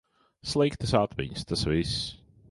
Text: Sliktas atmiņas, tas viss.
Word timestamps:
Sliktas 0.51 0.93
atmiņas, 0.99 1.43
tas 1.51 1.67
viss. 1.73 1.93